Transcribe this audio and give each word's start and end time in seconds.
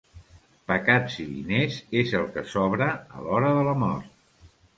Pecats 0.69 1.17
i 1.23 1.25
diners 1.33 1.77
és 2.01 2.15
el 2.21 2.25
que 2.39 2.45
sobra 2.55 2.89
a 2.95 3.23
l'hora 3.27 3.53
de 3.59 3.63
la 3.71 3.77
mort. 3.85 4.51